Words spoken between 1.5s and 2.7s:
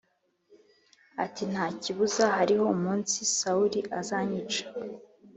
“nta kibuza, hariho